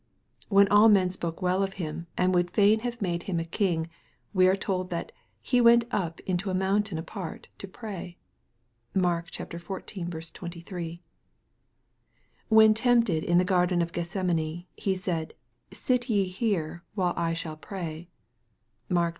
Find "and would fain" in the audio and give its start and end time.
2.17-2.79